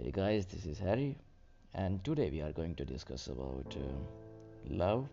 Hey 0.00 0.12
guys, 0.12 0.46
this 0.46 0.64
is 0.64 0.78
Harry, 0.78 1.16
and 1.74 2.04
today 2.04 2.30
we 2.30 2.40
are 2.40 2.52
going 2.52 2.76
to 2.76 2.84
discuss 2.84 3.26
about 3.26 3.76
uh, 3.76 4.70
love, 4.70 5.08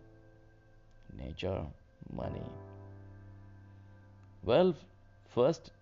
nature, 1.18 1.60
money. 2.12 2.46
Well, 4.44 4.76
first 5.34 5.72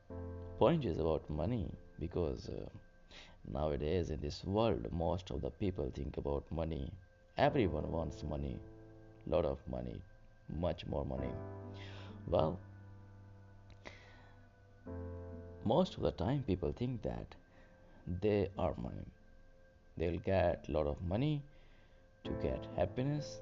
point 0.58 0.86
is 0.86 0.98
about 0.98 1.28
money 1.28 1.70
because 2.00 2.48
uh, 2.48 2.66
nowadays 3.52 4.08
in 4.08 4.22
this 4.22 4.42
world, 4.42 4.86
most 4.90 5.30
of 5.30 5.42
the 5.42 5.50
people 5.50 5.92
think 5.94 6.16
about 6.16 6.50
money. 6.50 6.90
Everyone 7.36 7.92
wants 7.92 8.22
money, 8.22 8.58
lot 9.26 9.44
of 9.44 9.58
money, 9.70 10.00
much 10.58 10.86
more 10.86 11.04
money. 11.04 11.34
Well, 12.26 12.58
most 15.62 15.98
of 15.98 16.02
the 16.02 16.12
time 16.12 16.42
people 16.46 16.72
think 16.72 17.02
that 17.02 17.34
they 18.20 18.48
are 18.58 18.74
money. 18.76 19.06
They'll 19.96 20.18
get 20.18 20.66
a 20.68 20.72
lot 20.72 20.86
of 20.86 21.00
money 21.02 21.42
to 22.24 22.30
get 22.42 22.66
happiness, 22.76 23.40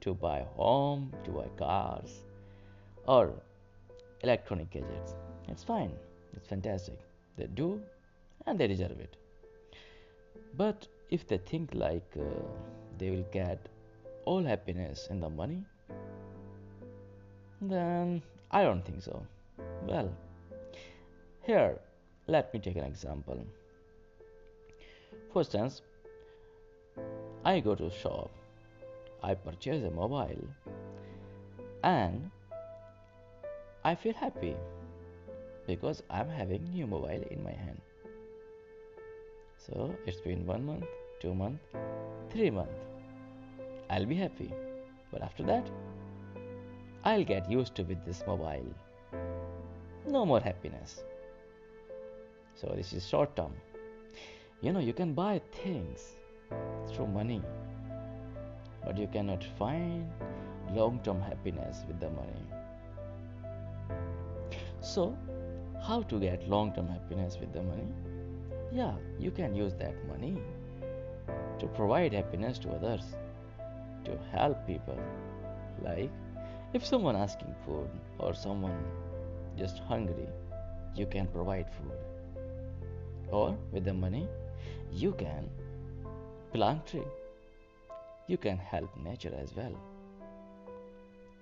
to 0.00 0.14
buy 0.14 0.46
home, 0.56 1.12
to 1.24 1.30
buy 1.30 1.48
cars, 1.58 2.24
or 3.06 3.32
electronic 4.22 4.70
gadgets. 4.70 5.14
It's 5.48 5.64
fine. 5.64 5.92
It's 6.34 6.48
fantastic. 6.48 6.98
They 7.36 7.46
do, 7.46 7.80
and 8.46 8.58
they 8.58 8.68
deserve 8.68 8.98
it. 9.00 9.16
But 10.56 10.86
if 11.10 11.26
they 11.26 11.38
think 11.38 11.70
like 11.74 12.16
uh, 12.18 12.24
they 12.98 13.10
will 13.10 13.26
get 13.32 13.68
all 14.24 14.42
happiness 14.42 15.08
in 15.10 15.20
the 15.20 15.28
money, 15.28 15.64
then 17.60 18.22
I 18.50 18.62
don't 18.62 18.84
think 18.84 19.02
so. 19.02 19.24
Well, 19.86 20.10
here, 21.42 21.78
let 22.26 22.52
me 22.54 22.60
take 22.60 22.76
an 22.76 22.84
example. 22.84 23.44
For 25.32 25.40
instance, 25.40 25.82
I 27.44 27.60
go 27.60 27.74
to 27.74 27.86
a 27.86 27.90
shop, 27.90 28.30
I 29.22 29.34
purchase 29.34 29.82
a 29.84 29.90
mobile, 29.90 30.48
and 31.82 32.30
I 33.84 33.94
feel 33.94 34.14
happy 34.14 34.56
because 35.66 36.02
I'm 36.10 36.28
having 36.28 36.62
new 36.72 36.86
mobile 36.86 37.24
in 37.30 37.42
my 37.42 37.52
hand. 37.52 37.80
So 39.56 39.94
it's 40.06 40.20
been 40.20 40.46
one 40.46 40.64
month, 40.64 40.84
two 41.20 41.34
month, 41.34 41.60
three 42.30 42.50
month. 42.50 42.70
I'll 43.90 44.06
be 44.06 44.16
happy. 44.16 44.52
But 45.10 45.22
after 45.22 45.42
that, 45.44 45.68
I'll 47.04 47.24
get 47.24 47.50
used 47.50 47.74
to 47.76 47.82
with 47.82 48.04
this 48.04 48.22
mobile. 48.26 48.74
No 50.08 50.24
more 50.24 50.40
happiness. 50.40 51.02
So 52.62 52.72
this 52.76 52.92
is 52.92 53.04
short 53.04 53.34
term. 53.34 53.52
You 54.60 54.72
know, 54.72 54.78
you 54.78 54.92
can 54.92 55.14
buy 55.14 55.40
things 55.64 56.02
through 56.92 57.08
money, 57.08 57.42
but 58.84 58.96
you 58.96 59.08
cannot 59.08 59.42
find 59.58 60.08
long 60.70 61.00
term 61.02 61.20
happiness 61.20 61.78
with 61.88 61.98
the 61.98 62.10
money. 62.10 62.44
So, 64.80 65.16
how 65.82 66.02
to 66.02 66.20
get 66.20 66.48
long 66.48 66.72
term 66.72 66.86
happiness 66.86 67.36
with 67.40 67.52
the 67.52 67.64
money? 67.64 67.88
Yeah, 68.70 68.94
you 69.18 69.32
can 69.32 69.56
use 69.56 69.74
that 69.80 69.96
money 70.06 70.38
to 71.58 71.66
provide 71.66 72.12
happiness 72.12 72.60
to 72.60 72.70
others, 72.70 73.02
to 74.04 74.16
help 74.30 74.64
people. 74.68 75.00
Like 75.82 76.12
if 76.74 76.86
someone 76.86 77.16
asking 77.16 77.56
food 77.66 77.90
or 78.20 78.32
someone 78.34 78.84
just 79.58 79.80
hungry, 79.80 80.28
you 80.94 81.06
can 81.06 81.26
provide 81.26 81.68
food. 81.68 81.98
Or 83.32 83.56
with 83.72 83.84
the 83.86 83.94
money, 83.94 84.28
you 84.92 85.12
can 85.12 85.48
plant 86.52 86.86
tree. 86.86 87.10
You 88.26 88.36
can 88.36 88.58
help 88.58 88.90
nature 89.02 89.34
as 89.42 89.56
well. 89.56 89.74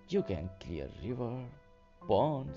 You 0.08 0.22
can 0.22 0.48
clear 0.60 0.88
river, 1.04 1.32
ponds. 2.06 2.56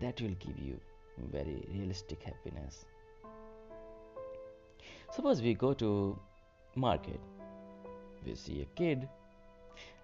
That 0.00 0.20
will 0.20 0.36
give 0.46 0.58
you 0.58 0.78
very 1.32 1.66
realistic 1.72 2.22
happiness. 2.22 2.84
Suppose 5.10 5.42
we 5.42 5.54
go 5.54 5.74
to 5.74 6.18
market. 6.76 7.20
We 8.24 8.34
see 8.36 8.62
a 8.62 8.64
kid 8.76 9.08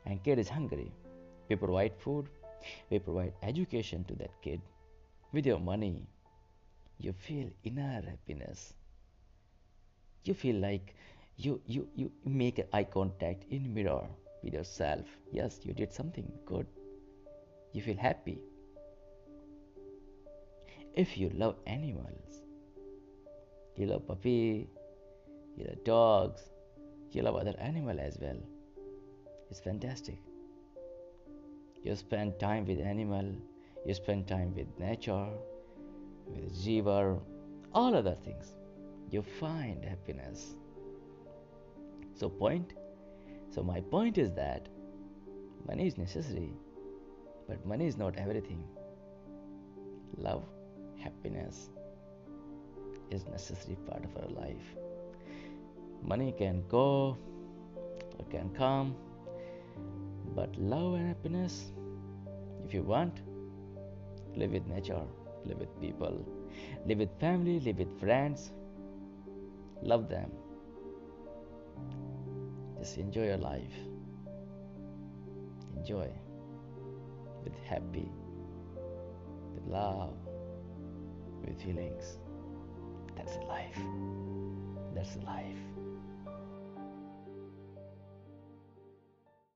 and 0.06 0.22
kid 0.22 0.38
is 0.38 0.48
hungry. 0.48 0.92
We 1.48 1.56
provide 1.56 1.92
food, 1.98 2.28
we 2.90 2.98
provide 2.98 3.32
education 3.42 4.04
to 4.04 4.14
that 4.16 4.30
kid 4.42 4.60
with 5.32 5.46
your 5.46 5.58
money, 5.58 6.06
you 6.98 7.12
feel 7.12 7.48
inner 7.64 8.02
happiness. 8.02 8.74
You 10.24 10.34
feel 10.34 10.56
like 10.56 10.94
you, 11.36 11.60
you, 11.66 11.88
you 11.94 12.12
make 12.24 12.60
eye 12.72 12.84
contact 12.84 13.44
in 13.50 13.72
mirror 13.72 14.06
with 14.42 14.54
yourself. 14.54 15.06
Yes, 15.32 15.60
you 15.62 15.72
did 15.72 15.92
something 15.92 16.30
good. 16.44 16.66
You 17.72 17.80
feel 17.82 17.96
happy. 17.96 18.38
If 20.94 21.16
you 21.16 21.30
love 21.34 21.56
animals, 21.66 22.42
you 23.76 23.86
love 23.86 24.06
puppy, 24.06 24.68
you 25.56 25.64
love 25.64 25.84
dogs, 25.84 26.42
you 27.12 27.22
love 27.22 27.36
other 27.36 27.54
animal 27.58 27.98
as 27.98 28.18
well. 28.20 28.36
It's 29.50 29.60
fantastic. 29.60 30.18
You 31.82 31.96
spend 31.96 32.38
time 32.38 32.66
with 32.66 32.80
animal, 32.80 33.32
you 33.86 33.94
spend 33.94 34.26
time 34.26 34.54
with 34.54 34.68
nature, 34.78 35.28
with 36.26 36.52
Jiva, 36.52 37.20
all 37.72 37.94
other 37.94 38.16
things. 38.24 38.54
You 39.10 39.22
find 39.22 39.84
happiness. 39.84 40.54
So 42.14 42.28
point 42.28 42.74
so 43.50 43.64
my 43.64 43.80
point 43.80 44.16
is 44.16 44.30
that 44.32 44.68
money 45.66 45.86
is 45.86 45.98
necessary, 45.98 46.52
but 47.48 47.66
money 47.66 47.86
is 47.86 47.96
not 47.96 48.16
everything. 48.16 48.62
Love, 50.16 50.44
happiness 50.96 51.68
is 53.10 53.26
necessary 53.26 53.76
part 53.88 54.04
of 54.04 54.16
our 54.22 54.30
life. 54.30 54.76
Money 56.02 56.32
can 56.38 56.62
go 56.68 57.16
or 58.18 58.24
can 58.30 58.50
come, 58.50 58.94
but 60.36 60.56
love 60.56 60.94
and 60.94 61.08
happiness, 61.08 61.72
if 62.64 62.72
you 62.72 62.82
want, 62.82 63.20
live 64.36 64.52
with 64.52 64.66
nature, 64.66 65.02
live 65.44 65.58
with 65.58 65.80
people, 65.80 66.24
live 66.86 66.98
with 66.98 67.10
family, 67.20 67.60
live 67.60 67.78
with 67.78 68.00
friends, 68.00 68.52
love 69.82 70.08
them. 70.08 70.30
Just 72.78 72.98
enjoy 72.98 73.26
your 73.26 73.36
life. 73.36 73.74
Enjoy 75.76 76.08
with 77.44 77.58
happy, 77.64 78.10
with 79.54 79.66
love, 79.66 80.14
with 81.44 81.60
feelings. 81.62 82.18
That's 83.16 83.36
life. 83.48 83.78
That's 84.94 85.16
life. 85.26 85.58